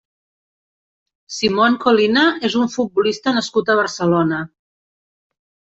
Simón 1.35 1.77
Colina 1.85 2.25
és 2.51 2.59
un 2.63 2.73
futbolista 2.79 3.37
nascut 3.39 3.71
a 3.75 3.79
Barcelona. 3.83 4.43